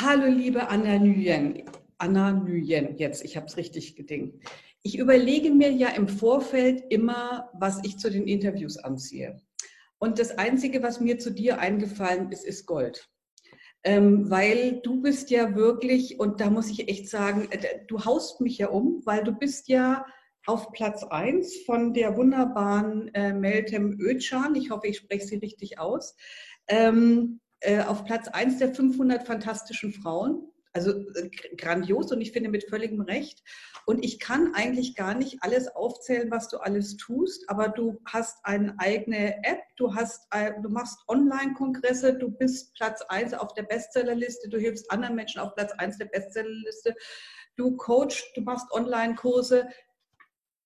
Hallo, 0.00 0.26
liebe 0.26 0.68
Anna 0.68 0.96
Nguyen. 0.96 1.64
Anna 1.98 2.30
Nguyen, 2.30 2.96
jetzt, 2.98 3.24
ich 3.24 3.36
habe 3.36 3.46
es 3.46 3.56
richtig 3.56 3.96
gedingt. 3.96 4.44
Ich 4.84 4.96
überlege 4.96 5.50
mir 5.50 5.72
ja 5.72 5.88
im 5.88 6.06
Vorfeld 6.06 6.84
immer, 6.88 7.50
was 7.52 7.80
ich 7.82 7.98
zu 7.98 8.08
den 8.08 8.28
Interviews 8.28 8.76
anziehe. 8.76 9.40
Und 9.98 10.20
das 10.20 10.38
Einzige, 10.38 10.84
was 10.84 11.00
mir 11.00 11.18
zu 11.18 11.30
dir 11.30 11.58
eingefallen 11.58 12.30
ist, 12.30 12.44
ist 12.44 12.64
Gold. 12.64 13.08
Ähm, 13.82 14.30
weil 14.30 14.80
du 14.84 15.02
bist 15.02 15.30
ja 15.30 15.56
wirklich, 15.56 16.20
und 16.20 16.40
da 16.40 16.48
muss 16.48 16.70
ich 16.70 16.88
echt 16.88 17.08
sagen, 17.08 17.48
äh, 17.50 17.80
du 17.88 18.04
haust 18.04 18.40
mich 18.40 18.58
ja 18.58 18.68
um, 18.68 19.02
weil 19.04 19.24
du 19.24 19.32
bist 19.32 19.66
ja 19.66 20.06
auf 20.46 20.70
Platz 20.70 21.02
1 21.02 21.64
von 21.66 21.92
der 21.92 22.16
wunderbaren 22.16 23.12
äh, 23.14 23.32
Meltem 23.32 23.98
Özcan, 24.00 24.54
ich 24.54 24.70
hoffe, 24.70 24.86
ich 24.86 24.98
spreche 24.98 25.26
sie 25.26 25.36
richtig 25.38 25.80
aus, 25.80 26.14
ähm, 26.68 27.40
äh, 27.60 27.82
auf 27.82 28.04
Platz 28.04 28.28
1 28.28 28.58
der 28.58 28.74
500 28.74 29.26
fantastischen 29.26 29.92
Frauen. 29.92 30.50
Also 30.72 30.92
äh, 30.92 31.30
grandios 31.56 32.12
und 32.12 32.20
ich 32.20 32.32
finde 32.32 32.50
mit 32.50 32.68
völligem 32.68 33.00
Recht. 33.00 33.42
Und 33.86 34.04
ich 34.04 34.20
kann 34.20 34.54
eigentlich 34.54 34.94
gar 34.94 35.14
nicht 35.14 35.38
alles 35.42 35.68
aufzählen, 35.68 36.30
was 36.30 36.48
du 36.48 36.58
alles 36.58 36.96
tust, 36.98 37.48
aber 37.48 37.68
du 37.68 37.98
hast 38.04 38.44
eine 38.44 38.74
eigene 38.78 39.42
App, 39.44 39.62
du, 39.76 39.94
hast, 39.94 40.26
äh, 40.30 40.52
du 40.62 40.68
machst 40.68 40.98
Online-Kongresse, 41.08 42.14
du 42.14 42.30
bist 42.30 42.74
Platz 42.74 43.00
1 43.08 43.34
auf 43.34 43.54
der 43.54 43.62
Bestsellerliste, 43.62 44.50
du 44.50 44.58
hilfst 44.58 44.90
anderen 44.90 45.14
Menschen 45.14 45.40
auf 45.40 45.54
Platz 45.54 45.72
1 45.72 45.98
der 45.98 46.04
Bestsellerliste, 46.04 46.94
du 47.56 47.76
coachst, 47.76 48.24
du 48.34 48.42
machst 48.42 48.70
Online-Kurse. 48.72 49.68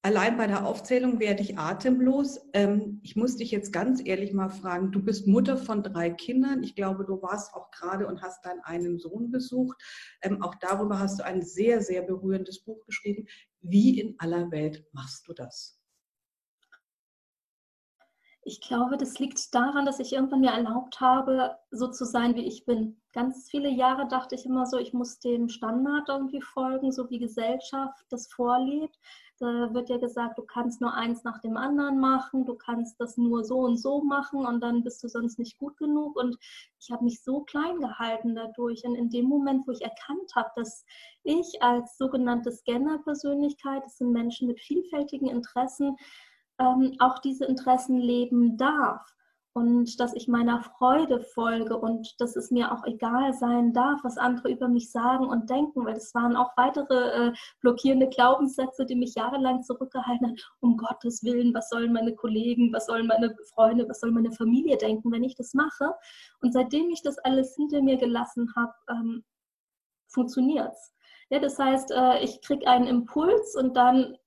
Allein 0.04 0.36
bei 0.36 0.48
der 0.48 0.66
Aufzählung 0.66 1.20
werde 1.20 1.42
ich 1.42 1.58
atemlos. 1.58 2.40
Ähm, 2.54 2.98
ich 3.04 3.14
muss 3.14 3.36
dich 3.36 3.52
jetzt 3.52 3.72
ganz 3.72 4.02
ehrlich 4.04 4.32
mal 4.32 4.48
fragen, 4.48 4.90
du 4.90 5.00
bist 5.00 5.28
Mutter 5.28 5.56
von 5.56 5.84
drei 5.84 6.10
Kindern. 6.10 6.64
Ich 6.64 6.74
glaube, 6.74 7.04
du 7.04 7.22
warst 7.22 7.54
auch 7.54 7.70
gerade 7.70 8.08
und 8.08 8.20
hast 8.20 8.44
deinen 8.44 8.60
einen 8.62 8.98
Sohn 8.98 9.30
besucht. 9.30 9.80
Ähm, 10.20 10.42
auch 10.42 10.56
darüber 10.56 10.98
hast 10.98 11.20
du 11.20 11.24
ein 11.24 11.42
sehr, 11.42 11.80
sehr 11.80 12.02
berührendes 12.02 12.64
Buch 12.64 12.84
geschrieben. 12.84 13.28
Wie 13.60 14.00
in 14.00 14.16
aller 14.18 14.50
Welt 14.50 14.84
machst 14.92 15.28
du 15.28 15.34
das? 15.34 15.78
Ich 18.44 18.60
glaube, 18.60 18.96
das 18.96 19.20
liegt 19.20 19.54
daran, 19.54 19.86
dass 19.86 20.00
ich 20.00 20.12
irgendwann 20.12 20.40
mir 20.40 20.50
erlaubt 20.50 21.00
habe, 21.00 21.58
so 21.70 21.86
zu 21.86 22.04
sein, 22.04 22.34
wie 22.34 22.44
ich 22.44 22.64
bin. 22.64 23.00
Ganz 23.12 23.48
viele 23.48 23.70
Jahre 23.70 24.08
dachte 24.08 24.34
ich 24.34 24.46
immer 24.46 24.66
so, 24.66 24.78
ich 24.78 24.92
muss 24.92 25.20
dem 25.20 25.48
Standard 25.48 26.08
irgendwie 26.08 26.40
folgen, 26.40 26.90
so 26.90 27.08
wie 27.08 27.20
Gesellschaft 27.20 28.04
das 28.10 28.26
vorlebt. 28.26 28.98
Da 29.42 29.74
wird 29.74 29.88
ja 29.88 29.96
gesagt, 29.98 30.38
du 30.38 30.42
kannst 30.42 30.80
nur 30.80 30.94
eins 30.94 31.24
nach 31.24 31.40
dem 31.40 31.56
anderen 31.56 31.98
machen, 31.98 32.46
du 32.46 32.54
kannst 32.54 33.00
das 33.00 33.16
nur 33.16 33.42
so 33.42 33.58
und 33.58 33.76
so 33.76 34.00
machen 34.00 34.46
und 34.46 34.60
dann 34.60 34.84
bist 34.84 35.02
du 35.02 35.08
sonst 35.08 35.36
nicht 35.40 35.58
gut 35.58 35.76
genug. 35.78 36.14
Und 36.14 36.38
ich 36.78 36.92
habe 36.92 37.02
mich 37.02 37.24
so 37.24 37.40
klein 37.40 37.80
gehalten 37.80 38.36
dadurch. 38.36 38.84
Und 38.84 38.94
in 38.94 39.10
dem 39.10 39.24
Moment, 39.24 39.66
wo 39.66 39.72
ich 39.72 39.82
erkannt 39.82 40.30
habe, 40.36 40.50
dass 40.54 40.84
ich 41.24 41.60
als 41.60 41.98
sogenannte 41.98 42.52
Scanner-Persönlichkeit, 42.52 43.84
das 43.84 43.98
sind 43.98 44.12
Menschen 44.12 44.46
mit 44.46 44.60
vielfältigen 44.60 45.28
Interessen, 45.28 45.96
ähm, 46.60 46.94
auch 47.00 47.18
diese 47.18 47.44
Interessen 47.46 47.98
leben 47.98 48.56
darf 48.56 49.12
und 49.54 50.00
dass 50.00 50.14
ich 50.14 50.28
meiner 50.28 50.62
Freude 50.62 51.20
folge 51.20 51.76
und 51.76 52.18
dass 52.20 52.36
es 52.36 52.50
mir 52.50 52.72
auch 52.72 52.84
egal 52.84 53.34
sein 53.34 53.72
darf, 53.72 54.00
was 54.02 54.16
andere 54.16 54.50
über 54.50 54.68
mich 54.68 54.90
sagen 54.90 55.26
und 55.26 55.50
denken, 55.50 55.84
weil 55.84 55.94
das 55.94 56.14
waren 56.14 56.36
auch 56.36 56.56
weitere 56.56 57.28
äh, 57.28 57.32
blockierende 57.60 58.08
Glaubenssätze, 58.08 58.86
die 58.86 58.94
mich 58.94 59.14
jahrelang 59.14 59.62
zurückgehalten 59.62 60.28
haben. 60.28 60.36
Um 60.60 60.76
Gottes 60.76 61.22
Willen, 61.22 61.52
was 61.52 61.68
sollen 61.68 61.92
meine 61.92 62.14
Kollegen, 62.14 62.72
was 62.72 62.86
sollen 62.86 63.06
meine 63.06 63.34
Freunde, 63.52 63.88
was 63.88 64.00
soll 64.00 64.10
meine 64.10 64.32
Familie 64.32 64.78
denken, 64.78 65.12
wenn 65.12 65.24
ich 65.24 65.34
das 65.34 65.52
mache? 65.52 65.94
Und 66.40 66.52
seitdem 66.52 66.88
ich 66.90 67.02
das 67.02 67.18
alles 67.18 67.54
hinter 67.54 67.82
mir 67.82 67.98
gelassen 67.98 68.52
habe, 68.56 68.72
ähm, 68.88 69.24
funktioniert 70.08 70.72
es. 70.72 70.92
Ja, 71.32 71.38
das 71.38 71.58
heißt, 71.58 71.90
äh, 71.92 72.18
ich 72.22 72.42
kriege 72.42 72.66
einen 72.66 72.86
Impuls 72.86 73.56
und 73.56 73.74
dann 73.74 74.18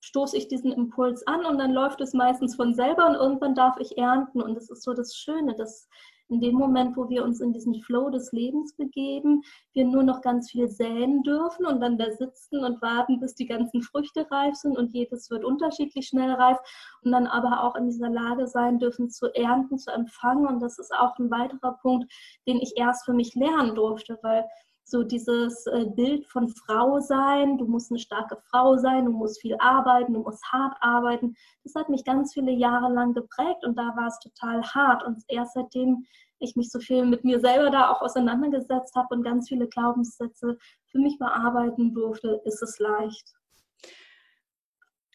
stoße 0.00 0.36
ich 0.36 0.48
diesen 0.48 0.72
Impuls 0.72 1.26
an 1.26 1.44
und 1.44 1.58
dann 1.58 1.72
läuft 1.72 2.00
es 2.00 2.14
meistens 2.14 2.56
von 2.56 2.74
selber 2.74 3.08
und 3.08 3.14
irgendwann 3.14 3.54
darf 3.54 3.76
ich 3.78 3.98
ernten. 3.98 4.40
Und 4.40 4.54
das 4.54 4.70
ist 4.70 4.82
so 4.82 4.94
das 4.94 5.14
Schöne, 5.16 5.54
dass 5.56 5.88
in 6.30 6.40
dem 6.40 6.56
Moment, 6.56 6.96
wo 6.96 7.08
wir 7.08 7.24
uns 7.24 7.40
in 7.40 7.52
diesen 7.52 7.80
Flow 7.82 8.10
des 8.10 8.32
Lebens 8.32 8.76
begeben, 8.76 9.42
wir 9.72 9.86
nur 9.86 10.02
noch 10.02 10.20
ganz 10.20 10.50
viel 10.50 10.68
säen 10.68 11.22
dürfen 11.22 11.64
und 11.64 11.80
dann 11.80 11.96
da 11.96 12.10
sitzen 12.10 12.64
und 12.64 12.82
warten, 12.82 13.18
bis 13.18 13.34
die 13.34 13.46
ganzen 13.46 13.82
Früchte 13.82 14.30
reif 14.30 14.54
sind 14.54 14.76
und 14.76 14.92
jedes 14.92 15.30
wird 15.30 15.44
unterschiedlich 15.44 16.08
schnell 16.08 16.32
reif 16.32 16.58
und 17.02 17.12
dann 17.12 17.26
aber 17.26 17.64
auch 17.64 17.76
in 17.76 17.86
dieser 17.86 18.10
Lage 18.10 18.46
sein 18.46 18.78
dürfen 18.78 19.10
zu 19.10 19.34
ernten, 19.34 19.78
zu 19.78 19.90
empfangen. 19.90 20.46
Und 20.46 20.60
das 20.60 20.78
ist 20.78 20.92
auch 20.92 21.18
ein 21.18 21.30
weiterer 21.30 21.78
Punkt, 21.80 22.12
den 22.46 22.58
ich 22.58 22.74
erst 22.76 23.06
für 23.06 23.14
mich 23.14 23.34
lernen 23.34 23.74
durfte, 23.74 24.18
weil 24.22 24.44
so 24.90 25.02
dieses 25.02 25.66
äh, 25.66 25.84
Bild 25.84 26.26
von 26.26 26.48
Frau 26.48 27.00
sein, 27.00 27.58
du 27.58 27.66
musst 27.66 27.90
eine 27.90 27.98
starke 27.98 28.36
Frau 28.50 28.76
sein, 28.76 29.04
du 29.04 29.12
musst 29.12 29.40
viel 29.40 29.56
arbeiten, 29.58 30.14
du 30.14 30.20
musst 30.20 30.42
hart 30.50 30.76
arbeiten. 30.80 31.34
Das 31.64 31.74
hat 31.74 31.88
mich 31.88 32.04
ganz 32.04 32.32
viele 32.32 32.52
Jahre 32.52 32.92
lang 32.92 33.12
geprägt 33.14 33.64
und 33.64 33.76
da 33.76 33.94
war 33.96 34.06
es 34.06 34.18
total 34.20 34.62
hart. 34.62 35.04
Und 35.04 35.22
erst 35.28 35.54
seitdem 35.54 36.06
ich 36.38 36.56
mich 36.56 36.70
so 36.70 36.78
viel 36.80 37.04
mit 37.04 37.24
mir 37.24 37.40
selber 37.40 37.70
da 37.70 37.90
auch 37.90 38.00
auseinandergesetzt 38.00 38.94
habe 38.94 39.14
und 39.14 39.22
ganz 39.22 39.48
viele 39.48 39.68
Glaubenssätze 39.68 40.56
für 40.86 40.98
mich 40.98 41.18
bearbeiten 41.18 41.92
durfte, 41.92 42.40
ist 42.44 42.62
es 42.62 42.78
leicht. 42.78 43.34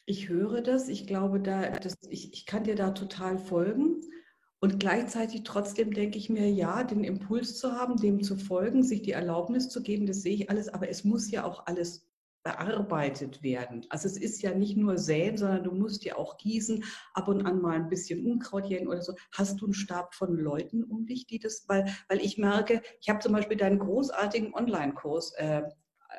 Ich 0.05 0.27
höre 0.27 0.61
das, 0.61 0.89
ich 0.89 1.07
glaube, 1.07 1.39
da, 1.39 1.69
das, 1.69 1.95
ich, 2.09 2.33
ich 2.33 2.45
kann 2.45 2.65
dir 2.65 2.75
da 2.75 2.91
total 2.91 3.37
folgen. 3.37 4.01
Und 4.63 4.79
gleichzeitig 4.79 5.43
trotzdem 5.43 5.91
denke 5.91 6.17
ich 6.17 6.29
mir, 6.29 6.49
ja, 6.49 6.85
den 6.85 7.03
Impuls 7.03 7.57
zu 7.57 7.73
haben, 7.73 7.97
dem 7.97 8.23
zu 8.23 8.37
folgen, 8.37 8.81
sich 8.81 9.01
die 9.01 9.11
Erlaubnis 9.11 9.67
zu 9.67 9.83
geben, 9.83 10.05
das 10.05 10.21
sehe 10.21 10.35
ich 10.35 10.49
alles, 10.49 10.69
aber 10.69 10.87
es 10.87 11.03
muss 11.03 11.29
ja 11.29 11.43
auch 11.43 11.65
alles 11.65 12.07
bearbeitet 12.43 13.43
werden. 13.43 13.85
Also 13.89 14.07
es 14.07 14.15
ist 14.15 14.41
ja 14.41 14.53
nicht 14.53 14.77
nur 14.77 14.97
säen, 14.97 15.35
sondern 15.35 15.65
du 15.65 15.71
musst 15.71 16.05
ja 16.05 16.15
auch 16.15 16.37
gießen, 16.37 16.81
ab 17.13 17.27
und 17.27 17.45
an 17.45 17.61
mal 17.61 17.75
ein 17.75 17.89
bisschen 17.89 18.25
Unkraut 18.25 18.67
jäten 18.67 18.87
oder 18.87 19.01
so. 19.01 19.15
Hast 19.33 19.59
du 19.59 19.65
einen 19.65 19.73
Stab 19.73 20.15
von 20.15 20.33
Leuten 20.33 20.85
um 20.85 21.05
dich, 21.05 21.27
die 21.27 21.39
das, 21.39 21.65
weil, 21.67 21.93
weil 22.07 22.21
ich 22.21 22.37
merke, 22.37 22.81
ich 23.01 23.09
habe 23.09 23.19
zum 23.19 23.33
Beispiel 23.33 23.57
deinen 23.57 23.79
großartigen 23.79 24.53
Online-Kurs 24.53 25.33
äh, 25.39 25.63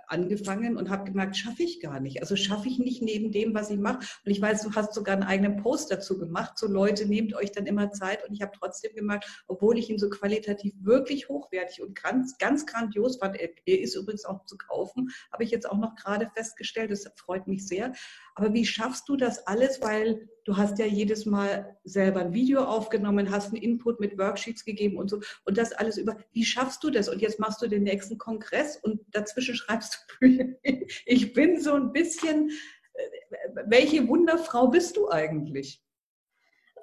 angefangen 0.08 0.76
und 0.76 0.90
habe 0.90 1.04
gemerkt, 1.04 1.36
schaffe 1.36 1.62
ich 1.62 1.80
gar 1.80 2.00
nicht. 2.00 2.20
Also 2.20 2.36
schaffe 2.36 2.68
ich 2.68 2.78
nicht 2.78 3.02
neben 3.02 3.32
dem, 3.32 3.54
was 3.54 3.70
ich 3.70 3.78
mache. 3.78 3.98
Und 4.24 4.30
ich 4.30 4.40
weiß, 4.40 4.62
du 4.62 4.72
hast 4.74 4.94
sogar 4.94 5.14
einen 5.14 5.24
eigenen 5.24 5.56
Post 5.56 5.90
dazu 5.90 6.18
gemacht. 6.18 6.58
So 6.58 6.66
Leute, 6.66 7.06
nehmt 7.06 7.34
euch 7.34 7.52
dann 7.52 7.66
immer 7.66 7.90
Zeit. 7.90 8.26
Und 8.26 8.34
ich 8.34 8.42
habe 8.42 8.52
trotzdem 8.58 8.94
gemerkt, 8.94 9.44
obwohl 9.46 9.78
ich 9.78 9.90
ihn 9.90 9.98
so 9.98 10.08
qualitativ 10.08 10.74
wirklich 10.80 11.28
hochwertig 11.28 11.82
und 11.82 11.94
ganz, 12.00 12.38
ganz 12.38 12.66
grandios 12.66 13.18
fand, 13.18 13.36
er, 13.36 13.50
er 13.66 13.80
ist 13.80 13.94
übrigens 13.94 14.24
auch 14.24 14.44
zu 14.44 14.56
kaufen, 14.56 15.10
habe 15.32 15.44
ich 15.44 15.50
jetzt 15.50 15.68
auch 15.68 15.78
noch 15.78 15.94
gerade 15.96 16.30
festgestellt. 16.34 16.90
Das 16.90 17.04
freut 17.16 17.46
mich 17.46 17.66
sehr. 17.66 17.92
Aber 18.34 18.52
wie 18.52 18.66
schaffst 18.66 19.08
du 19.08 19.16
das 19.16 19.46
alles? 19.46 19.80
Weil 19.80 20.28
du 20.44 20.56
hast 20.56 20.78
ja 20.78 20.86
jedes 20.86 21.26
Mal 21.26 21.76
selber 21.84 22.20
ein 22.20 22.34
Video 22.34 22.64
aufgenommen, 22.64 23.30
hast 23.30 23.48
einen 23.48 23.62
Input 23.62 24.00
mit 24.00 24.18
Worksheets 24.18 24.64
gegeben 24.64 24.96
und 24.98 25.08
so. 25.08 25.20
Und 25.44 25.56
das 25.58 25.72
alles 25.72 25.98
über, 25.98 26.16
wie 26.32 26.44
schaffst 26.44 26.82
du 26.82 26.90
das? 26.90 27.08
Und 27.08 27.22
jetzt 27.22 27.38
machst 27.38 27.62
du 27.62 27.68
den 27.68 27.84
nächsten 27.84 28.18
Kongress 28.18 28.76
und 28.76 29.00
dazwischen 29.12 29.54
schreibst 29.54 30.06
du 30.08 30.18
Bücher. 30.18 30.44
Ich 31.06 31.32
bin 31.32 31.60
so 31.60 31.74
ein 31.74 31.92
bisschen, 31.92 32.50
äh, 32.94 33.48
welche 33.66 34.08
Wunderfrau 34.08 34.68
bist 34.68 34.96
du 34.96 35.10
eigentlich? 35.10 35.83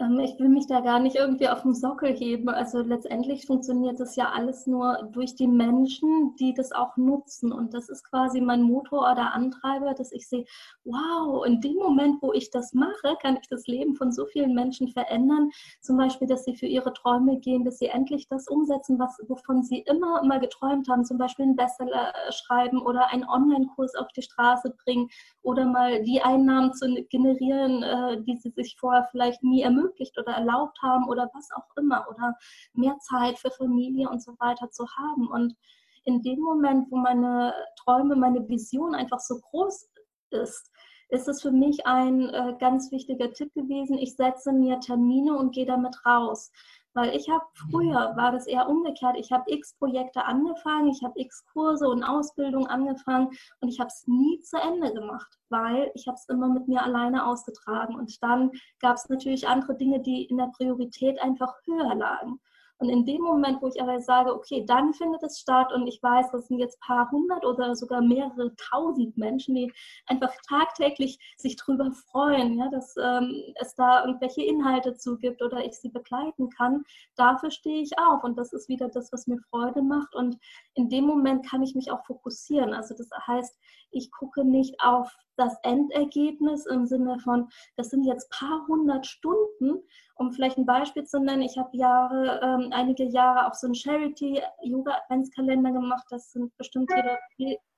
Ähm, 0.01 0.19
ich 0.19 0.37
will 0.39 0.49
mich 0.49 0.67
da 0.67 0.79
gar 0.79 0.99
nicht 0.99 1.15
irgendwie 1.15 1.47
auf 1.47 1.61
den 1.61 1.75
Sockel 1.75 2.13
heben. 2.13 2.49
Also 2.49 2.81
letztendlich 2.81 3.45
funktioniert 3.45 3.99
das 3.99 4.15
ja 4.15 4.31
alles 4.31 4.65
nur 4.67 5.09
durch 5.11 5.35
die 5.35 5.47
Menschen, 5.47 6.35
die 6.39 6.53
das 6.53 6.71
auch 6.71 6.97
nutzen. 6.97 7.51
Und 7.51 7.73
das 7.73 7.89
ist 7.89 8.03
quasi 8.09 8.41
mein 8.41 8.63
Motor 8.63 9.11
oder 9.11 9.33
Antreiber, 9.33 9.93
dass 9.93 10.11
ich 10.11 10.27
sehe, 10.27 10.45
wow, 10.83 11.45
in 11.45 11.61
dem 11.61 11.75
Moment, 11.75 12.21
wo 12.21 12.33
ich 12.33 12.49
das 12.49 12.73
mache, 12.73 13.15
kann 13.21 13.37
ich 13.41 13.47
das 13.47 13.67
Leben 13.67 13.95
von 13.95 14.11
so 14.11 14.25
vielen 14.25 14.55
Menschen 14.55 14.87
verändern. 14.87 15.51
Zum 15.81 15.97
Beispiel, 15.97 16.27
dass 16.27 16.45
sie 16.45 16.55
für 16.55 16.67
ihre 16.67 16.93
Träume 16.93 17.39
gehen, 17.39 17.63
dass 17.63 17.77
sie 17.77 17.87
endlich 17.87 18.27
das 18.27 18.47
umsetzen, 18.47 18.97
was, 18.97 19.19
wovon 19.27 19.63
sie 19.63 19.79
immer 19.79 20.23
mal 20.23 20.39
geträumt 20.39 20.89
haben. 20.89 21.05
Zum 21.05 21.17
Beispiel 21.17 21.45
einen 21.45 21.55
Bestseller 21.55 22.09
äh, 22.09 22.31
schreiben 22.31 22.81
oder 22.81 23.11
einen 23.11 23.25
Online-Kurs 23.25 23.95
auf 23.95 24.07
die 24.15 24.23
Straße 24.23 24.73
bringen 24.83 25.09
oder 25.43 25.65
mal 25.65 26.01
die 26.03 26.21
Einnahmen 26.21 26.73
zu 26.73 26.87
generieren, 27.09 27.83
äh, 27.83 28.23
die 28.23 28.37
sie 28.37 28.49
sich 28.49 28.77
vorher 28.79 29.07
vielleicht 29.11 29.43
nie 29.43 29.61
ermöglichen 29.61 29.90
ermöglicht 29.91 30.17
oder 30.17 30.33
erlaubt 30.33 30.77
haben 30.81 31.07
oder 31.07 31.29
was 31.33 31.49
auch 31.55 31.75
immer 31.77 32.05
oder 32.09 32.35
mehr 32.73 32.97
Zeit 32.99 33.39
für 33.39 33.51
Familie 33.51 34.09
und 34.09 34.23
so 34.23 34.33
weiter 34.39 34.69
zu 34.71 34.85
haben. 34.97 35.27
Und 35.27 35.55
in 36.03 36.21
dem 36.21 36.39
Moment, 36.39 36.91
wo 36.91 36.97
meine 36.97 37.53
Träume, 37.83 38.15
meine 38.15 38.47
Vision 38.47 38.95
einfach 38.95 39.19
so 39.19 39.39
groß 39.39 39.89
ist, 40.33 40.71
ist 41.09 41.27
es 41.27 41.41
für 41.41 41.51
mich 41.51 41.85
ein 41.85 42.29
äh, 42.29 42.55
ganz 42.59 42.91
wichtiger 42.91 43.31
Tipp 43.33 43.53
gewesen. 43.53 43.97
Ich 43.97 44.15
setze 44.15 44.53
mir 44.53 44.79
Termine 44.79 45.37
und 45.37 45.53
gehe 45.53 45.65
damit 45.65 46.05
raus. 46.05 46.51
Weil 46.93 47.15
ich 47.15 47.29
habe 47.29 47.45
früher, 47.69 48.15
war 48.17 48.33
das 48.33 48.47
eher 48.47 48.67
umgekehrt, 48.67 49.15
ich 49.17 49.31
habe 49.31 49.49
x 49.49 49.75
Projekte 49.77 50.25
angefangen, 50.25 50.89
ich 50.89 51.01
habe 51.03 51.17
x 51.17 51.45
Kurse 51.45 51.87
und 51.87 52.03
Ausbildung 52.03 52.67
angefangen 52.67 53.29
und 53.61 53.69
ich 53.69 53.79
habe 53.79 53.87
es 53.87 54.05
nie 54.07 54.41
zu 54.41 54.57
Ende 54.57 54.93
gemacht, 54.93 55.37
weil 55.49 55.89
ich 55.93 56.07
habe 56.07 56.15
es 56.15 56.27
immer 56.27 56.49
mit 56.49 56.67
mir 56.67 56.83
alleine 56.83 57.25
ausgetragen. 57.25 57.95
Und 57.95 58.21
dann 58.21 58.51
gab 58.79 58.97
es 58.97 59.07
natürlich 59.07 59.47
andere 59.47 59.75
Dinge, 59.77 60.01
die 60.01 60.25
in 60.25 60.37
der 60.37 60.51
Priorität 60.57 61.21
einfach 61.21 61.53
höher 61.65 61.95
lagen. 61.95 62.41
Und 62.81 62.89
in 62.89 63.05
dem 63.05 63.21
Moment, 63.21 63.61
wo 63.61 63.67
ich 63.67 63.79
aber 63.79 64.01
sage, 64.01 64.33
okay, 64.33 64.65
dann 64.65 64.91
findet 64.93 65.21
es 65.21 65.39
statt 65.39 65.71
und 65.71 65.85
ich 65.85 66.01
weiß, 66.01 66.31
das 66.31 66.47
sind 66.47 66.57
jetzt 66.57 66.79
ein 66.81 66.87
paar 66.87 67.11
hundert 67.11 67.45
oder 67.45 67.75
sogar 67.75 68.01
mehrere 68.01 68.55
tausend 68.55 69.15
Menschen, 69.17 69.53
die 69.53 69.71
einfach 70.07 70.33
tagtäglich 70.49 71.19
sich 71.37 71.55
darüber 71.57 71.91
freuen, 71.91 72.57
ja, 72.57 72.69
dass 72.69 72.95
ähm, 72.97 73.53
es 73.61 73.75
da 73.75 74.03
irgendwelche 74.03 74.43
Inhalte 74.43 74.95
zugibt 74.95 75.43
oder 75.43 75.63
ich 75.63 75.73
sie 75.73 75.89
begleiten 75.89 76.49
kann, 76.49 76.83
dafür 77.15 77.51
stehe 77.51 77.83
ich 77.83 77.99
auf. 77.99 78.23
Und 78.23 78.35
das 78.35 78.51
ist 78.51 78.67
wieder 78.67 78.89
das, 78.89 79.13
was 79.13 79.27
mir 79.27 79.37
Freude 79.51 79.83
macht. 79.83 80.15
Und 80.15 80.39
in 80.73 80.89
dem 80.89 81.05
Moment 81.05 81.47
kann 81.47 81.61
ich 81.61 81.75
mich 81.75 81.91
auch 81.91 82.03
fokussieren. 82.05 82.73
Also 82.73 82.95
das 82.97 83.09
heißt, 83.27 83.59
ich 83.91 84.11
gucke 84.11 84.43
nicht 84.43 84.75
auf 84.81 85.15
das 85.37 85.55
Endergebnis 85.63 86.65
im 86.65 86.85
Sinne 86.85 87.19
von, 87.19 87.49
das 87.75 87.89
sind 87.89 88.05
jetzt 88.05 88.29
paar 88.31 88.65
hundert 88.67 89.05
Stunden, 89.05 89.83
um 90.21 90.31
vielleicht 90.31 90.57
ein 90.57 90.65
Beispiel 90.65 91.03
zu 91.03 91.19
nennen, 91.19 91.41
ich 91.41 91.57
habe 91.57 91.75
Jahre, 91.75 92.39
ähm, 92.43 92.71
einige 92.71 93.03
Jahre 93.03 93.47
auch 93.47 93.55
so 93.55 93.67
einen 93.67 93.75
Charity-Yoga-Adventskalender 93.75 95.71
gemacht. 95.71 96.05
Das 96.11 96.31
sind 96.31 96.55
bestimmt 96.57 96.89
wieder 96.91 97.17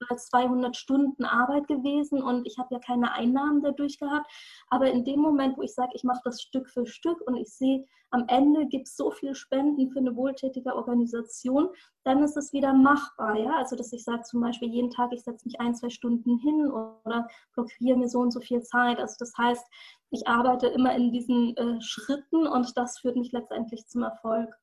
als 0.09 0.27
200 0.27 0.75
Stunden 0.75 1.25
Arbeit 1.25 1.67
gewesen 1.67 2.21
und 2.21 2.45
ich 2.47 2.57
habe 2.57 2.73
ja 2.73 2.79
keine 2.79 3.11
Einnahmen 3.13 3.61
dadurch 3.61 3.99
gehabt. 3.99 4.31
Aber 4.69 4.89
in 4.91 5.03
dem 5.03 5.19
Moment, 5.19 5.57
wo 5.57 5.61
ich 5.61 5.73
sage, 5.73 5.91
ich 5.93 6.03
mache 6.03 6.21
das 6.23 6.41
Stück 6.41 6.69
für 6.69 6.85
Stück 6.85 7.21
und 7.27 7.35
ich 7.35 7.53
sehe, 7.53 7.85
am 8.13 8.25
Ende 8.27 8.67
gibt 8.67 8.87
es 8.87 8.95
so 8.95 9.09
viel 9.09 9.33
Spenden 9.33 9.89
für 9.89 9.97
eine 9.97 10.15
wohltätige 10.15 10.75
Organisation, 10.75 11.69
dann 12.03 12.21
ist 12.21 12.37
es 12.37 12.53
wieder 12.53 12.71
machbar. 12.71 13.35
Ja? 13.37 13.57
Also, 13.57 13.75
dass 13.75 13.91
ich 13.91 14.03
sage 14.03 14.21
zum 14.21 14.39
Beispiel 14.39 14.69
jeden 14.69 14.91
Tag, 14.91 15.11
ich 15.11 15.23
setze 15.23 15.47
mich 15.47 15.59
ein, 15.59 15.73
zwei 15.73 15.89
Stunden 15.89 16.37
hin 16.37 16.71
oder 16.71 17.27
blockiere 17.53 17.97
mir 17.97 18.07
so 18.07 18.19
und 18.19 18.31
so 18.31 18.39
viel 18.39 18.61
Zeit. 18.61 18.99
Also, 18.99 19.15
das 19.17 19.33
heißt, 19.35 19.65
ich 20.11 20.27
arbeite 20.27 20.67
immer 20.67 20.95
in 20.95 21.11
diesen 21.11 21.57
äh, 21.57 21.81
Schritten 21.81 22.45
und 22.45 22.77
das 22.77 22.99
führt 22.99 23.15
mich 23.15 23.31
letztendlich 23.31 23.87
zum 23.87 24.03
Erfolg. 24.03 24.55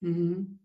Mhm. 0.00 0.58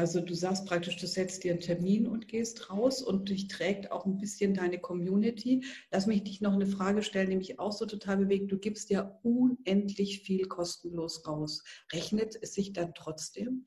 Also 0.00 0.22
du 0.22 0.32
sagst 0.34 0.64
praktisch, 0.64 0.96
du 0.96 1.06
setzt 1.06 1.44
dir 1.44 1.50
einen 1.50 1.60
Termin 1.60 2.06
und 2.06 2.26
gehst 2.26 2.70
raus 2.70 3.02
und 3.02 3.28
dich 3.28 3.48
trägt 3.48 3.92
auch 3.92 4.06
ein 4.06 4.16
bisschen 4.16 4.54
deine 4.54 4.78
Community. 4.78 5.62
Lass 5.90 6.06
mich 6.06 6.24
dich 6.24 6.40
noch 6.40 6.54
eine 6.54 6.64
Frage 6.64 7.02
stellen, 7.02 7.28
die 7.28 7.36
mich 7.36 7.60
auch 7.60 7.72
so 7.72 7.84
total 7.84 8.16
bewegt. 8.16 8.50
Du 8.50 8.56
gibst 8.56 8.88
ja 8.88 9.20
unendlich 9.22 10.22
viel 10.22 10.46
kostenlos 10.46 11.26
raus. 11.28 11.62
Rechnet 11.92 12.34
es 12.40 12.54
sich 12.54 12.72
dann 12.72 12.94
trotzdem? 12.94 13.66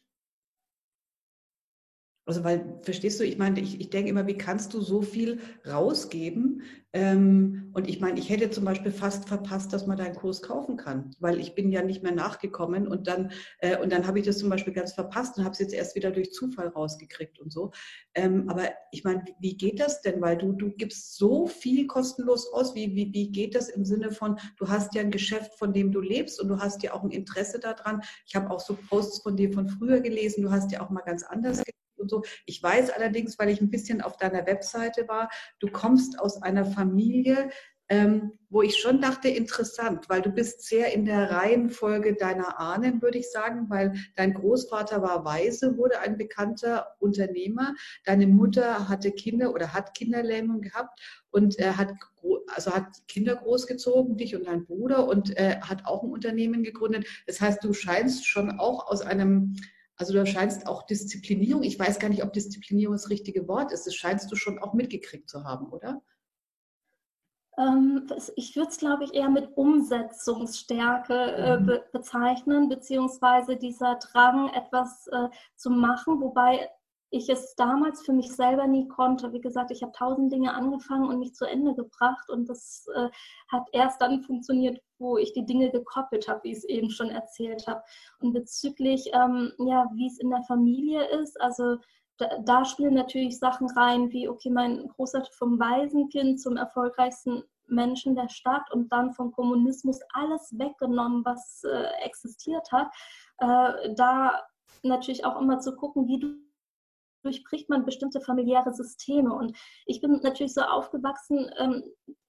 Also, 2.25 2.43
weil, 2.45 2.79
verstehst 2.83 3.19
du, 3.19 3.25
ich 3.25 3.37
meine, 3.37 3.59
ich, 3.59 3.81
ich 3.81 3.89
denke 3.89 4.09
immer, 4.09 4.27
wie 4.27 4.37
kannst 4.37 4.73
du 4.73 4.79
so 4.79 5.01
viel 5.01 5.41
rausgeben? 5.67 6.61
Ähm, 6.93 7.71
und 7.73 7.89
ich 7.89 7.99
meine, 7.99 8.19
ich 8.19 8.29
hätte 8.29 8.49
zum 8.51 8.63
Beispiel 8.63 8.91
fast 8.91 9.27
verpasst, 9.27 9.73
dass 9.73 9.87
man 9.87 9.97
deinen 9.97 10.15
Kurs 10.15 10.41
kaufen 10.41 10.77
kann, 10.77 11.11
weil 11.19 11.39
ich 11.39 11.55
bin 11.55 11.71
ja 11.71 11.81
nicht 11.81 12.03
mehr 12.03 12.13
nachgekommen 12.13 12.87
und 12.87 13.07
dann, 13.07 13.31
äh, 13.59 13.77
und 13.79 13.91
dann 13.91 14.05
habe 14.07 14.19
ich 14.19 14.25
das 14.25 14.37
zum 14.37 14.49
Beispiel 14.49 14.73
ganz 14.73 14.93
verpasst 14.93 15.37
und 15.37 15.43
habe 15.43 15.53
es 15.53 15.59
jetzt 15.59 15.73
erst 15.73 15.95
wieder 15.95 16.11
durch 16.11 16.31
Zufall 16.31 16.67
rausgekriegt 16.67 17.39
und 17.39 17.51
so. 17.51 17.71
Ähm, 18.13 18.47
aber 18.47 18.69
ich 18.91 19.03
meine, 19.03 19.25
wie 19.39 19.57
geht 19.57 19.79
das 19.79 20.01
denn? 20.01 20.21
Weil 20.21 20.37
du, 20.37 20.53
du 20.53 20.69
gibst 20.69 21.17
so 21.17 21.47
viel 21.47 21.87
kostenlos 21.87 22.53
aus. 22.53 22.75
Wie, 22.75 22.95
wie, 22.95 23.11
wie 23.11 23.31
geht 23.31 23.55
das 23.55 23.69
im 23.69 23.83
Sinne 23.83 24.11
von, 24.11 24.37
du 24.57 24.69
hast 24.69 24.93
ja 24.93 25.01
ein 25.01 25.11
Geschäft, 25.11 25.55
von 25.55 25.73
dem 25.73 25.91
du 25.91 25.99
lebst 25.99 26.39
und 26.39 26.47
du 26.47 26.59
hast 26.59 26.83
ja 26.83 26.93
auch 26.93 27.03
ein 27.03 27.11
Interesse 27.11 27.59
daran. 27.59 28.01
Ich 28.27 28.35
habe 28.35 28.51
auch 28.51 28.59
so 28.59 28.77
Posts 28.89 29.23
von 29.23 29.35
dir 29.35 29.51
von 29.51 29.67
früher 29.67 29.99
gelesen, 29.99 30.43
du 30.43 30.51
hast 30.51 30.71
ja 30.71 30.81
auch 30.81 30.91
mal 30.91 31.01
ganz 31.01 31.23
anders 31.23 31.63
und 32.03 32.09
so. 32.09 32.23
Ich 32.45 32.61
weiß 32.61 32.91
allerdings, 32.91 33.39
weil 33.39 33.49
ich 33.49 33.61
ein 33.61 33.71
bisschen 33.71 34.01
auf 34.01 34.17
deiner 34.17 34.45
Webseite 34.45 35.07
war, 35.07 35.29
du 35.59 35.67
kommst 35.67 36.19
aus 36.19 36.41
einer 36.41 36.65
Familie, 36.65 37.49
ähm, 37.89 38.33
wo 38.49 38.61
ich 38.61 38.77
schon 38.77 39.01
dachte, 39.01 39.27
interessant, 39.27 40.09
weil 40.09 40.21
du 40.21 40.31
bist 40.31 40.63
sehr 40.63 40.93
in 40.93 41.05
der 41.05 41.31
Reihenfolge 41.31 42.15
deiner 42.15 42.59
Ahnen, 42.59 43.01
würde 43.01 43.17
ich 43.17 43.29
sagen, 43.29 43.69
weil 43.69 43.93
dein 44.15 44.33
Großvater 44.33 45.01
war 45.01 45.25
Weise, 45.25 45.77
wurde 45.77 45.99
ein 45.99 46.17
bekannter 46.17 46.95
Unternehmer, 46.99 47.75
deine 48.05 48.25
Mutter 48.25 48.87
hatte 48.87 49.11
Kinder 49.11 49.53
oder 49.53 49.73
hat 49.73 49.93
Kinderlähmung 49.95 50.61
gehabt 50.61 50.99
und 51.29 51.59
er 51.59 51.77
hat, 51.77 51.93
also 52.55 52.71
hat 52.71 52.85
Kinder 53.07 53.35
großgezogen, 53.35 54.17
dich 54.17 54.35
und 54.35 54.47
dein 54.47 54.65
Bruder 54.65 55.07
und 55.07 55.37
äh, 55.37 55.57
hat 55.61 55.85
auch 55.85 56.03
ein 56.03 56.11
Unternehmen 56.11 56.63
gegründet. 56.63 57.05
Das 57.27 57.41
heißt, 57.41 57.63
du 57.63 57.73
scheinst 57.73 58.25
schon 58.25 58.59
auch 58.59 58.87
aus 58.87 59.01
einem 59.01 59.55
also 60.03 60.13
du 60.13 60.25
scheinst 60.25 60.67
auch 60.67 60.83
Disziplinierung, 60.83 61.63
ich 61.63 61.79
weiß 61.79 61.97
gar 61.97 62.09
nicht, 62.09 62.23
ob 62.23 62.33
Disziplinierung 62.33 62.95
das 62.95 63.09
richtige 63.09 63.47
Wort 63.47 63.71
ist, 63.71 63.87
das 63.87 63.95
scheinst 63.95 64.29
du 64.29 64.35
schon 64.35 64.59
auch 64.59 64.73
mitgekriegt 64.73 65.29
zu 65.29 65.45
haben, 65.45 65.71
oder? 65.71 66.01
Ähm, 67.57 68.05
ich 68.35 68.55
würde 68.57 68.69
es, 68.69 68.77
glaube 68.77 69.05
ich, 69.05 69.13
eher 69.13 69.29
mit 69.29 69.55
Umsetzungsstärke 69.55 71.13
äh, 71.13 71.59
mhm. 71.59 71.79
bezeichnen, 71.93 72.67
beziehungsweise 72.67 73.55
dieser 73.55 73.95
Drang, 73.95 74.49
etwas 74.49 75.07
äh, 75.07 75.29
zu 75.55 75.69
machen, 75.69 76.19
wobei 76.19 76.69
ich 77.13 77.29
es 77.29 77.53
damals 77.55 78.03
für 78.03 78.11
mich 78.11 78.31
selber 78.35 78.65
nie 78.65 78.87
konnte. 78.87 79.31
Wie 79.33 79.39
gesagt, 79.39 79.69
ich 79.69 79.83
habe 79.83 79.91
tausend 79.91 80.33
Dinge 80.33 80.53
angefangen 80.55 81.07
und 81.07 81.19
nicht 81.19 81.35
zu 81.35 81.45
Ende 81.45 81.75
gebracht 81.75 82.29
und 82.29 82.49
das 82.49 82.87
äh, 82.95 83.09
hat 83.49 83.67
erst 83.71 84.01
dann 84.01 84.23
funktioniert, 84.23 84.81
wo 84.97 85.17
ich 85.17 85.31
die 85.33 85.45
Dinge 85.45 85.69
gekoppelt 85.69 86.27
habe, 86.27 86.43
wie 86.43 86.51
ich 86.51 86.57
es 86.57 86.63
eben 86.63 86.89
schon 86.89 87.09
erzählt 87.09 87.67
habe. 87.67 87.83
Und 88.19 88.33
bezüglich, 88.33 89.11
ähm, 89.13 89.53
ja, 89.59 89.87
wie 89.93 90.07
es 90.07 90.19
in 90.19 90.31
der 90.31 90.41
Familie 90.43 91.05
ist, 91.21 91.39
also 91.39 91.77
da, 92.17 92.29
da, 92.39 92.65
spielen 92.65 92.95
natürlich 92.95 93.37
Sachen 93.37 93.69
rein, 93.69 94.11
wie, 94.11 94.27
okay, 94.27 94.49
mein 94.49 94.87
Großvater 94.87 95.31
vom 95.33 95.59
Waisenkind 95.59 96.41
zum 96.41 96.57
erfolgreichsten 96.57 97.43
Menschen 97.67 98.15
der 98.15 98.29
Stadt 98.29 98.71
und 98.71 98.91
dann 98.91 99.13
vom 99.13 99.31
Kommunismus 99.31 99.99
alles 100.13 100.57
weggenommen, 100.57 101.23
was 101.25 101.63
äh, 101.63 101.85
existiert 102.03 102.71
hat. 102.71 102.87
Äh, 103.37 103.93
da 103.95 104.41
natürlich 104.81 105.25
auch 105.25 105.39
immer 105.39 105.59
zu 105.59 105.75
gucken, 105.75 106.07
wie 106.07 106.19
du 106.19 106.43
durchbricht 107.23 107.69
man 107.69 107.85
bestimmte 107.85 108.21
familiäre 108.21 108.73
Systeme. 108.73 109.33
Und 109.33 109.57
ich 109.85 110.01
bin 110.01 110.19
natürlich 110.21 110.53
so 110.53 110.61
aufgewachsen, 110.61 111.49
ähm, 111.57 111.83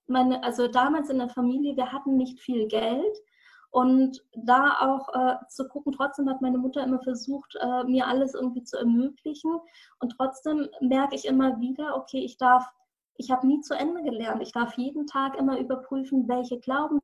meine, 0.06 0.42
also 0.42 0.68
damals 0.68 1.10
in 1.10 1.18
der 1.18 1.28
Familie, 1.28 1.76
wir 1.76 1.92
hatten 1.92 2.16
nicht 2.16 2.40
viel 2.40 2.66
Geld. 2.66 3.16
Und 3.70 4.24
da 4.36 4.76
auch 4.80 5.08
äh, 5.14 5.34
zu 5.48 5.66
gucken, 5.66 5.92
trotzdem 5.92 6.30
hat 6.30 6.40
meine 6.40 6.58
Mutter 6.58 6.84
immer 6.84 7.00
versucht, 7.00 7.56
äh, 7.60 7.82
mir 7.84 8.06
alles 8.06 8.34
irgendwie 8.34 8.62
zu 8.62 8.78
ermöglichen. 8.78 9.58
Und 9.98 10.14
trotzdem 10.16 10.68
merke 10.80 11.16
ich 11.16 11.24
immer 11.24 11.58
wieder, 11.58 11.96
okay, 11.96 12.20
ich 12.24 12.36
darf, 12.36 12.64
ich 13.16 13.32
habe 13.32 13.48
nie 13.48 13.60
zu 13.62 13.74
Ende 13.74 14.02
gelernt. 14.04 14.42
Ich 14.42 14.52
darf 14.52 14.78
jeden 14.78 15.08
Tag 15.08 15.36
immer 15.36 15.58
überprüfen, 15.58 16.28
welche 16.28 16.60
Glauben 16.60 17.00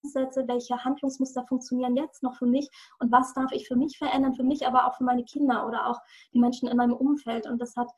Glaubenssätze, 0.00 0.46
welche 0.48 0.84
Handlungsmuster 0.84 1.44
funktionieren 1.46 1.96
jetzt 1.96 2.22
noch 2.22 2.36
für 2.36 2.46
mich 2.46 2.68
und 2.98 3.12
was 3.12 3.32
darf 3.34 3.52
ich 3.52 3.66
für 3.66 3.76
mich 3.76 3.98
verändern, 3.98 4.34
für 4.34 4.44
mich, 4.44 4.66
aber 4.66 4.86
auch 4.86 4.96
für 4.96 5.04
meine 5.04 5.24
Kinder 5.24 5.66
oder 5.66 5.86
auch 5.86 6.00
die 6.32 6.40
Menschen 6.40 6.68
in 6.68 6.76
meinem 6.76 6.94
Umfeld. 6.94 7.46
Und 7.46 7.60
das 7.60 7.76
hat 7.76 7.90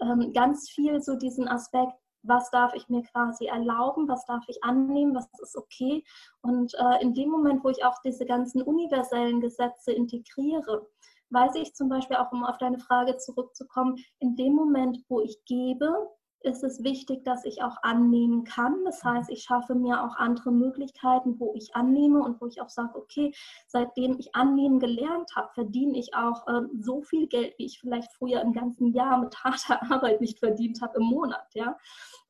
ähm, 0.00 0.32
ganz 0.32 0.70
viel 0.70 1.00
so 1.00 1.16
diesen 1.16 1.48
Aspekt, 1.48 1.92
was 2.22 2.50
darf 2.50 2.74
ich 2.74 2.88
mir 2.88 3.02
quasi 3.02 3.46
erlauben, 3.46 4.06
was 4.08 4.26
darf 4.26 4.44
ich 4.48 4.62
annehmen, 4.62 5.14
was 5.14 5.26
ist 5.40 5.56
okay. 5.56 6.04
Und 6.42 6.74
äh, 6.74 7.02
in 7.02 7.14
dem 7.14 7.30
Moment, 7.30 7.64
wo 7.64 7.70
ich 7.70 7.84
auch 7.84 7.96
diese 8.04 8.26
ganzen 8.26 8.62
universellen 8.62 9.40
Gesetze 9.40 9.92
integriere, 9.92 10.86
weiß 11.30 11.54
ich 11.54 11.74
zum 11.74 11.88
Beispiel 11.88 12.16
auch, 12.16 12.30
um 12.32 12.44
auf 12.44 12.58
deine 12.58 12.78
Frage 12.78 13.16
zurückzukommen, 13.16 13.96
in 14.18 14.36
dem 14.36 14.54
Moment, 14.54 14.98
wo 15.08 15.20
ich 15.20 15.42
gebe, 15.46 16.10
ist 16.42 16.64
es 16.64 16.82
wichtig, 16.82 17.24
dass 17.24 17.44
ich 17.44 17.62
auch 17.62 17.76
annehmen 17.82 18.44
kann. 18.44 18.84
Das 18.84 19.04
heißt, 19.04 19.30
ich 19.30 19.42
schaffe 19.42 19.74
mir 19.74 20.02
auch 20.02 20.16
andere 20.16 20.52
Möglichkeiten, 20.52 21.38
wo 21.38 21.52
ich 21.54 21.74
annehme 21.74 22.22
und 22.22 22.40
wo 22.40 22.46
ich 22.46 22.60
auch 22.60 22.68
sage, 22.68 22.96
okay, 22.96 23.32
seitdem 23.66 24.18
ich 24.18 24.34
annehmen 24.34 24.80
gelernt 24.80 25.30
habe, 25.36 25.50
verdiene 25.52 25.98
ich 25.98 26.14
auch 26.14 26.46
äh, 26.48 26.62
so 26.78 27.02
viel 27.02 27.26
Geld, 27.26 27.54
wie 27.58 27.66
ich 27.66 27.80
vielleicht 27.80 28.12
früher 28.12 28.40
im 28.40 28.52
ganzen 28.52 28.92
Jahr 28.92 29.18
mit 29.18 29.36
harter 29.44 29.82
Arbeit 29.92 30.20
nicht 30.20 30.38
verdient 30.38 30.80
habe 30.80 30.98
im 30.98 31.04
Monat. 31.04 31.46
Ja? 31.54 31.76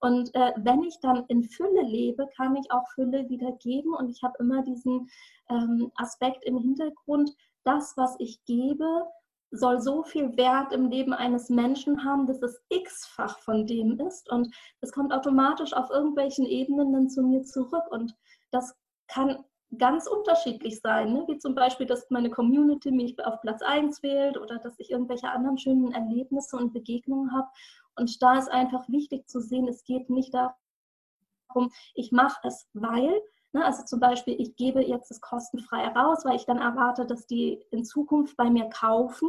Und 0.01 0.35
äh, 0.35 0.53
wenn 0.57 0.83
ich 0.83 0.99
dann 1.01 1.25
in 1.29 1.45
Fülle 1.45 1.83
lebe, 1.83 2.27
kann 2.37 2.57
ich 2.57 2.71
auch 2.73 2.89
Fülle 2.95 3.29
wieder 3.29 3.53
geben. 3.53 3.95
Und 3.95 4.11
ich 4.11 4.23
habe 4.23 4.35
immer 4.41 4.63
diesen 4.63 5.09
ähm, 5.49 5.93
Aspekt 5.97 6.45
im 6.45 6.59
Hintergrund, 6.59 7.37
das, 7.65 7.95
was 7.97 8.17
ich 8.19 8.45
gebe, 8.45 9.05
soll 9.51 9.81
so 9.81 10.03
viel 10.03 10.37
Wert 10.37 10.73
im 10.73 10.89
Leben 10.91 11.13
eines 11.13 11.49
Menschen 11.49 12.05
haben, 12.05 12.27
dass 12.27 12.41
es 12.43 12.63
x-fach 12.69 13.39
von 13.41 13.67
dem 13.67 13.99
ist 14.01 14.31
und 14.31 14.55
es 14.81 14.93
kommt 14.93 15.13
automatisch 15.13 15.73
auf 15.73 15.91
irgendwelchen 15.91 16.47
Ebenen 16.47 16.93
dann 16.93 17.11
zu 17.11 17.23
mir 17.23 17.43
zurück 17.43 17.85
und 17.91 18.15
das 18.51 18.75
kann 19.09 19.45
ganz 19.79 20.07
unterschiedlich 20.07 20.81
sein, 20.81 21.13
ne? 21.13 21.25
wie 21.29 21.39
zum 21.39 21.55
Beispiel, 21.55 21.87
dass 21.87 22.11
meine 22.11 22.31
Community 22.31 22.91
mich 22.91 23.25
auf 23.25 23.41
Platz 23.41 23.63
1 23.63 24.03
wählt 24.03 24.37
oder 24.37 24.59
dass 24.59 24.79
ich 24.79 24.91
irgendwelche 24.91 25.31
anderen 25.31 25.59
schönen 25.59 25.93
Erlebnisse 25.93 26.57
und 26.57 26.73
Begegnungen 26.73 27.33
habe 27.33 27.49
und 27.97 28.23
da 28.23 28.39
ist 28.39 28.51
einfach 28.51 28.89
wichtig 28.89 29.29
zu 29.29 29.41
sehen, 29.41 29.69
es 29.69 29.85
geht 29.85 30.11
nicht 30.11 30.33
darum, 30.33 31.71
ich 31.95 32.13
mache 32.13 32.41
es, 32.45 32.69
weil, 32.73 33.21
Ne, 33.53 33.65
also 33.65 33.85
zum 33.85 33.99
Beispiel, 33.99 34.41
ich 34.41 34.55
gebe 34.55 34.81
jetzt 34.81 35.11
das 35.11 35.21
kostenfrei 35.21 35.89
raus, 35.89 36.25
weil 36.25 36.37
ich 36.37 36.47
dann 36.47 36.59
erwarte, 36.59 37.05
dass 37.05 37.27
die 37.27 37.61
in 37.73 37.85
Zukunft 37.85 38.37
bei 38.37 38.49
mir 38.49 38.69
kaufen, 38.69 39.29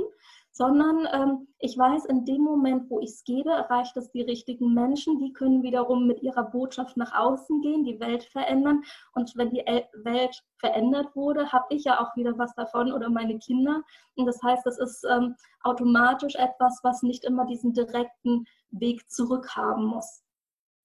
sondern 0.52 1.08
ähm, 1.12 1.48
ich 1.58 1.76
weiß, 1.76 2.06
in 2.06 2.24
dem 2.26 2.42
Moment, 2.42 2.88
wo 2.92 3.00
ich 3.00 3.10
es 3.10 3.24
gebe, 3.24 3.50
erreicht 3.50 3.98
es 3.98 4.12
die 4.12 4.22
richtigen 4.22 4.76
Menschen, 4.76 5.18
die 5.18 5.34
können 5.34 5.64
wiederum 5.64 6.06
mit 6.06 6.22
ihrer 6.22 6.44
Botschaft 6.44 6.98
nach 6.98 7.14
außen 7.18 7.62
gehen, 7.62 7.84
die 7.84 8.00
Welt 8.00 8.26
verändern. 8.26 8.84
Und 9.14 9.36
wenn 9.38 9.50
die 9.50 9.66
El 9.66 9.86
Welt 10.04 10.44
verändert 10.58 11.16
wurde, 11.16 11.52
habe 11.52 11.66
ich 11.70 11.86
ja 11.86 12.00
auch 12.00 12.16
wieder 12.16 12.38
was 12.38 12.54
davon 12.54 12.92
oder 12.92 13.10
meine 13.10 13.40
Kinder. 13.40 13.82
Und 14.16 14.28
das 14.28 14.40
heißt, 14.44 14.66
das 14.68 14.78
ist 14.78 15.04
ähm, 15.10 15.36
automatisch 15.64 16.36
etwas, 16.36 16.82
was 16.84 17.02
nicht 17.02 17.24
immer 17.24 17.46
diesen 17.48 17.74
direkten 17.74 18.46
Weg 18.70 19.10
zurück 19.10 19.56
haben 19.56 19.86
muss. 19.86 20.22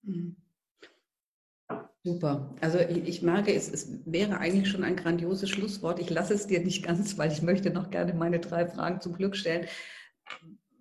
Mhm. 0.02 0.36
Super. 2.06 2.54
Also 2.60 2.78
ich, 2.78 3.08
ich 3.08 3.22
merke, 3.22 3.52
es, 3.52 3.68
es, 3.68 3.90
wäre 4.06 4.38
eigentlich 4.38 4.68
schon 4.68 4.84
ein 4.84 4.94
grandioses 4.94 5.50
Schlusswort. 5.50 5.98
Ich 5.98 6.08
lasse 6.08 6.34
es 6.34 6.46
dir 6.46 6.60
nicht 6.60 6.84
ganz, 6.84 7.18
weil 7.18 7.32
ich 7.32 7.42
möchte 7.42 7.70
noch 7.70 7.90
gerne 7.90 8.14
meine 8.14 8.38
drei 8.38 8.66
Fragen 8.66 9.00
zum 9.00 9.14
Glück 9.14 9.36
stellen. 9.36 9.66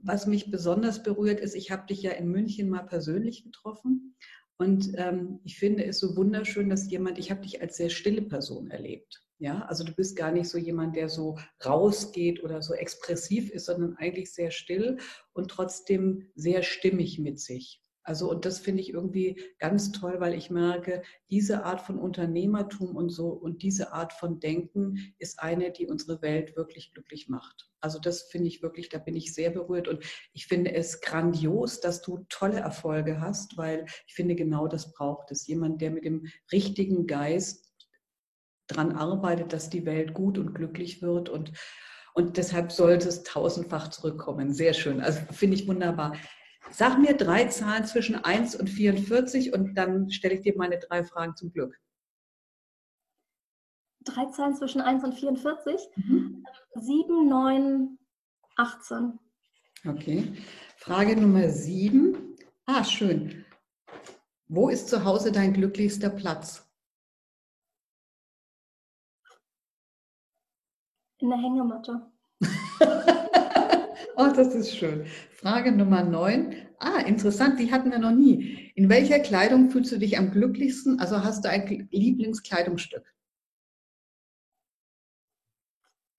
Was 0.04 0.28
mich 0.28 0.52
besonders 0.52 1.02
berührt 1.02 1.40
ist, 1.40 1.56
ich 1.56 1.72
habe 1.72 1.88
dich 1.88 2.04
ja 2.04 2.12
in 2.12 2.28
München 2.28 2.70
mal 2.70 2.84
persönlich 2.84 3.44
getroffen 3.44 4.16
und 4.58 4.92
ähm, 4.98 5.40
ich 5.44 5.58
finde 5.58 5.84
es 5.86 6.00
so 6.00 6.16
wunderschön, 6.16 6.70
dass 6.70 6.90
jemand, 6.90 7.18
ich 7.18 7.32
habe 7.32 7.42
dich 7.42 7.62
als 7.62 7.76
sehr 7.78 7.90
stille 7.90 8.22
Person 8.22 8.70
erlebt. 8.70 9.24
Ja, 9.38 9.64
also 9.64 9.84
du 9.84 9.94
bist 9.94 10.16
gar 10.16 10.32
nicht 10.32 10.48
so 10.48 10.58
jemand, 10.58 10.96
der 10.96 11.10
so 11.10 11.38
rausgeht 11.66 12.42
oder 12.44 12.62
so 12.62 12.74
expressiv 12.74 13.50
ist, 13.50 13.66
sondern 13.66 13.98
eigentlich 13.98 14.32
sehr 14.32 14.52
still 14.52 14.98
und 15.34 15.50
trotzdem 15.50 16.30
sehr 16.36 16.64
stimmig 16.64 17.20
mit 17.20 17.40
sich. 17.40 17.82
Also, 18.08 18.30
und 18.30 18.46
das 18.46 18.60
finde 18.60 18.82
ich 18.82 18.94
irgendwie 18.94 19.42
ganz 19.58 19.92
toll, 19.92 20.20
weil 20.20 20.36
ich 20.36 20.52
merke, 20.52 21.02
diese 21.32 21.64
Art 21.64 21.82
von 21.82 21.98
Unternehmertum 21.98 22.96
und 22.96 23.10
so 23.10 23.30
und 23.30 23.64
diese 23.64 23.94
Art 23.94 24.14
von 24.14 24.40
Denken 24.40 25.16
ist 25.18 25.40
eine, 25.40 25.72
die 25.72 25.88
unsere 25.88 26.22
Welt 26.22 26.56
wirklich 26.56 26.94
glücklich 26.94 27.30
macht. 27.30 27.68
Also, 27.82 27.98
das 28.00 28.22
finde 28.24 28.48
ich 28.48 28.62
wirklich, 28.62 28.90
da 28.90 29.00
bin 29.00 29.16
ich 29.16 29.34
sehr 29.34 29.50
berührt 29.50 29.88
und 29.88 30.06
ich 30.34 30.46
finde 30.46 30.76
es 30.76 31.02
grandios, 31.02 31.80
dass 31.80 32.04
du 32.04 32.24
tolle 32.30 32.60
Erfolge 32.60 33.20
hast, 33.20 33.58
weil 33.58 33.86
ich 34.06 34.14
finde, 34.14 34.36
genau 34.36 34.68
das 34.68 34.94
braucht 34.94 35.32
es. 35.32 35.48
Jemand, 35.48 35.82
der 35.82 35.90
mit 35.90 36.06
dem 36.06 36.28
richtigen 36.52 37.08
Geist 37.08 37.74
daran 38.68 38.92
arbeitet, 38.92 39.52
dass 39.52 39.72
die 39.72 39.86
Welt 39.86 40.14
gut 40.14 40.38
und 40.38 40.54
glücklich 40.54 41.02
wird 41.02 41.30
und 41.30 41.54
und 42.18 42.38
deshalb 42.38 42.72
sollte 42.72 43.10
es 43.10 43.24
tausendfach 43.24 43.90
zurückkommen. 43.90 44.54
Sehr 44.54 44.74
schön. 44.74 45.02
Also 45.02 45.20
finde 45.34 45.58
ich 45.58 45.68
wunderbar. 45.68 46.16
Sag 46.72 46.98
mir 47.00 47.16
drei 47.16 47.46
Zahlen 47.46 47.86
zwischen 47.86 48.16
1 48.16 48.56
und 48.56 48.70
44 48.70 49.54
und 49.54 49.76
dann 49.76 50.10
stelle 50.10 50.36
ich 50.36 50.42
dir 50.42 50.56
meine 50.58 50.80
drei 50.80 51.04
Fragen 51.04 51.36
zum 51.36 51.52
Glück. 51.52 51.80
Drei 54.02 54.26
Zahlen 54.26 54.56
zwischen 54.56 54.82
1 54.82 55.04
und 55.04 55.14
44? 55.14 55.80
Mhm. 55.96 56.46
7, 56.76 57.28
9, 57.28 57.98
18. 58.58 59.20
Okay. 59.88 60.34
Frage 60.78 61.20
Nummer 61.20 61.50
7. 61.50 62.36
Ah, 62.66 62.84
schön. 62.84 63.46
Wo 64.48 64.70
ist 64.70 64.90
zu 64.90 65.04
Hause 65.04 65.32
dein 65.32 65.54
glücklichster 65.54 66.10
Platz? 66.10 66.68
In 71.18 71.30
der 71.30 71.40
Hängematte. 71.40 72.12
Oh, 74.18 74.32
das 74.34 74.56
ist 74.56 74.76
schön. 74.76 75.06
Frage 75.32 75.72
Nummer 75.72 76.04
9. 76.04 76.56
Ah, 76.80 77.00
interessant, 77.00 77.60
die 77.60 77.72
hatten 77.72 77.92
wir 77.92 78.00
noch 78.00 78.12
nie. 78.12 78.72
In 78.76 78.90
welcher 78.90 79.20
Kleidung 79.20 79.70
fühlst 79.70 79.92
du 79.92 79.98
dich 79.98 80.18
am 80.18 80.32
glücklichsten? 80.32 81.00
Also 81.00 81.24
hast 81.24 81.44
du 81.44 81.50
ein 81.50 81.88
Lieblingskleidungsstück? 81.92 83.14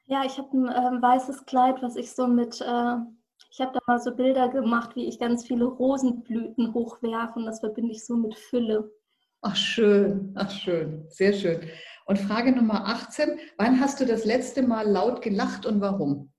Ja, 0.06 0.24
ich 0.24 0.38
habe 0.38 0.56
ein 0.56 0.68
äh, 0.68 1.02
weißes 1.02 1.46
Kleid, 1.46 1.82
was 1.82 1.96
ich 1.96 2.12
so 2.12 2.26
mit, 2.26 2.60
äh, 2.60 2.96
ich 3.50 3.60
habe 3.60 3.72
da 3.72 3.80
mal 3.86 3.98
so 3.98 4.14
Bilder 4.14 4.48
gemacht, 4.50 4.94
wie 4.94 5.06
ich 5.06 5.18
ganz 5.18 5.46
viele 5.46 5.64
Rosenblüten 5.64 6.74
hochwerfe 6.74 7.38
und 7.38 7.46
das 7.46 7.60
verbinde 7.60 7.92
ich 7.92 8.04
so 8.04 8.16
mit 8.16 8.36
Fülle. 8.36 8.90
Ach 9.40 9.56
schön, 9.56 10.32
ach 10.36 10.50
schön, 10.50 11.06
sehr 11.08 11.32
schön. 11.32 11.60
Und 12.04 12.18
Frage 12.18 12.52
Nummer 12.52 12.86
18, 12.86 13.38
wann 13.58 13.80
hast 13.80 14.00
du 14.00 14.06
das 14.06 14.24
letzte 14.24 14.62
Mal 14.62 14.88
laut 14.88 15.22
gelacht 15.22 15.66
und 15.66 15.80
warum? 15.80 16.32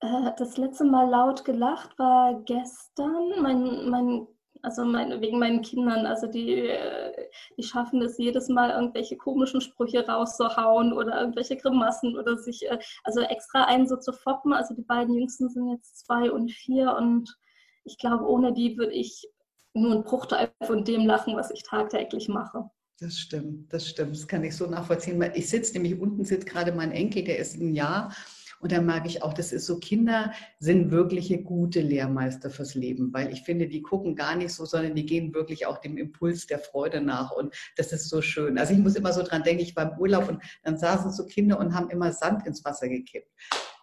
Äh, 0.00 0.30
das 0.36 0.56
letzte 0.56 0.84
Mal 0.84 1.08
laut 1.08 1.44
gelacht 1.44 1.98
war 1.98 2.42
gestern. 2.44 3.42
Mein, 3.42 3.88
mein, 3.88 4.26
also 4.62 4.84
mein, 4.84 5.20
wegen 5.20 5.38
meinen 5.38 5.62
Kindern. 5.62 6.06
Also 6.06 6.26
die, 6.26 6.68
äh, 6.68 7.28
die 7.56 7.62
schaffen 7.62 8.00
es 8.02 8.18
jedes 8.18 8.48
Mal, 8.48 8.70
irgendwelche 8.70 9.16
komischen 9.16 9.60
Sprüche 9.60 10.06
rauszuhauen 10.06 10.92
oder 10.92 11.20
irgendwelche 11.20 11.56
Grimassen 11.56 12.16
oder 12.16 12.36
sich, 12.38 12.68
äh, 12.70 12.78
also 13.04 13.20
extra 13.20 13.64
einen 13.64 13.88
so 13.88 13.96
zu 13.96 14.12
foppen. 14.12 14.52
Also 14.52 14.74
die 14.74 14.82
beiden 14.82 15.14
Jüngsten 15.14 15.48
sind 15.48 15.70
jetzt 15.70 16.06
zwei 16.06 16.30
und 16.30 16.50
vier 16.50 16.96
und 16.96 17.36
ich 17.84 17.98
glaube, 17.98 18.28
ohne 18.28 18.52
die 18.52 18.76
würde 18.76 18.92
ich 18.92 19.28
nur 19.72 19.92
einen 19.92 20.04
Bruchteil 20.04 20.50
von 20.62 20.84
dem 20.84 21.06
lachen, 21.06 21.36
was 21.36 21.50
ich 21.50 21.62
tagtäglich 21.62 22.28
mache. 22.28 22.70
Das 23.00 23.16
stimmt, 23.16 23.72
das 23.72 23.86
stimmt. 23.88 24.16
Das 24.16 24.26
kann 24.26 24.42
ich 24.42 24.56
so 24.56 24.66
nachvollziehen. 24.66 25.22
Ich 25.34 25.48
sitze 25.48 25.74
nämlich 25.74 26.00
unten, 26.00 26.24
sitzt 26.24 26.48
gerade 26.48 26.72
mein 26.72 26.90
Enkel, 26.90 27.22
der 27.22 27.38
ist 27.38 27.56
ein 27.56 27.74
Jahr 27.74 28.12
und 28.60 28.72
da 28.72 28.80
merke 28.80 29.08
ich 29.08 29.22
auch, 29.22 29.32
das 29.32 29.52
ist 29.52 29.66
so, 29.66 29.78
Kinder 29.78 30.32
sind 30.58 30.90
wirkliche 30.90 31.42
gute 31.42 31.80
Lehrmeister 31.80 32.50
fürs 32.50 32.74
Leben, 32.74 33.12
weil 33.12 33.32
ich 33.32 33.42
finde, 33.42 33.68
die 33.68 33.82
gucken 33.82 34.16
gar 34.16 34.34
nicht 34.34 34.52
so, 34.52 34.64
sondern 34.64 34.94
die 34.94 35.06
gehen 35.06 35.32
wirklich 35.32 35.66
auch 35.66 35.78
dem 35.78 35.96
Impuls 35.96 36.46
der 36.46 36.58
Freude 36.58 37.00
nach. 37.00 37.30
Und 37.30 37.54
das 37.76 37.92
ist 37.92 38.08
so 38.08 38.20
schön. 38.20 38.58
Also 38.58 38.72
ich 38.72 38.80
muss 38.80 38.96
immer 38.96 39.12
so 39.12 39.22
dran 39.22 39.44
denken, 39.44 39.62
ich 39.62 39.76
war 39.76 39.92
im 39.92 39.98
Urlaub 39.98 40.28
und 40.28 40.42
dann 40.64 40.76
saßen 40.76 41.12
so 41.12 41.26
Kinder 41.26 41.58
und 41.58 41.74
haben 41.74 41.90
immer 41.90 42.12
Sand 42.12 42.46
ins 42.46 42.64
Wasser 42.64 42.88
gekippt 42.88 43.30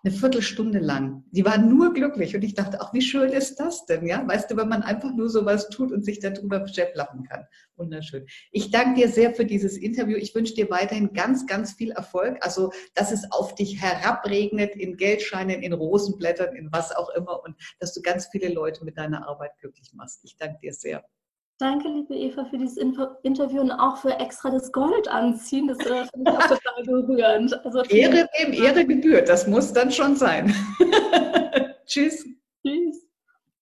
eine 0.05 0.13
Viertelstunde 0.13 0.77
lang. 0.77 1.23
Die 1.31 1.45
waren 1.45 1.67
nur 1.67 1.91
glücklich 1.91 2.35
und 2.35 2.43
ich 2.43 2.53
dachte, 2.53 2.79
ach, 2.79 2.93
wie 2.93 3.01
schön 3.01 3.31
ist 3.31 3.59
das 3.59 3.87
denn, 3.87 4.05
ja? 4.05 4.25
Weißt 4.27 4.51
du, 4.51 4.55
wenn 4.55 4.69
man 4.69 4.83
einfach 4.83 5.11
nur 5.15 5.29
sowas 5.29 5.67
tut 5.69 5.91
und 5.91 6.05
sich 6.05 6.19
darüber 6.19 6.63
lachen 6.93 7.23
kann. 7.23 7.47
Wunderschön. 7.75 8.27
Ich 8.51 8.69
danke 8.69 9.01
dir 9.01 9.09
sehr 9.09 9.33
für 9.33 9.45
dieses 9.45 9.77
Interview. 9.77 10.15
Ich 10.17 10.35
wünsche 10.35 10.53
dir 10.53 10.69
weiterhin 10.69 11.13
ganz, 11.13 11.47
ganz 11.47 11.73
viel 11.73 11.89
Erfolg. 11.89 12.37
Also, 12.41 12.71
dass 12.93 13.11
es 13.11 13.31
auf 13.31 13.55
dich 13.55 13.81
herabregnet 13.81 14.75
in 14.75 14.95
Geldscheinen, 14.95 15.63
in 15.63 15.73
Rosenblättern, 15.73 16.55
in 16.55 16.71
was 16.71 16.95
auch 16.95 17.09
immer 17.15 17.43
und 17.43 17.55
dass 17.79 17.93
du 17.93 18.03
ganz 18.03 18.27
viele 18.27 18.49
Leute 18.49 18.85
mit 18.85 18.97
deiner 18.97 19.27
Arbeit 19.27 19.57
glücklich 19.59 19.91
machst. 19.93 20.23
Ich 20.23 20.37
danke 20.37 20.59
dir 20.61 20.73
sehr. 20.73 21.03
Danke, 21.57 21.87
liebe 21.87 22.13
Eva, 22.13 22.43
für 22.45 22.57
dieses 22.57 22.75
Interview 22.75 23.61
und 23.61 23.71
auch 23.71 23.95
für 23.97 24.11
extra 24.19 24.49
das 24.49 24.73
Gold 24.73 25.07
anziehen. 25.07 25.67
Das 25.67 25.77
äh, 25.79 26.05
finde 26.13 26.31
ich 26.31 26.37
auch 26.37 26.47
total 26.47 26.83
berührend. 26.83 27.65
Also, 27.65 27.81
Ehre 27.83 28.27
wem 28.37 28.51
Ehre 28.51 28.85
gebührt, 28.85 29.29
das 29.29 29.47
muss 29.47 29.71
dann 29.71 29.89
schon 29.89 30.17
sein. 30.17 30.53
Tschüss. 31.85 32.25